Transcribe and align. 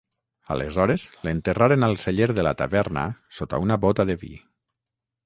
Aleshores, 0.53 1.03
l'enterraren 1.27 1.87
al 1.87 1.93
celler 2.05 2.29
de 2.39 2.45
la 2.47 2.53
taverna 2.63 3.05
sota 3.41 3.61
una 3.67 3.79
bóta 3.85 4.07
de 4.13 4.17
vi. 4.25 4.31